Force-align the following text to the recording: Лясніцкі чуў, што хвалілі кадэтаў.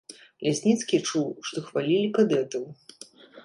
Лясніцкі 0.45 0.97
чуў, 1.11 1.29
што 1.51 1.65
хвалілі 1.67 2.09
кадэтаў. 2.19 2.69